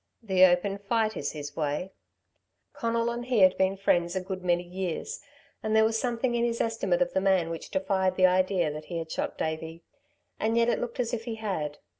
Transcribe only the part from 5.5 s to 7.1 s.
and there was something in his estimate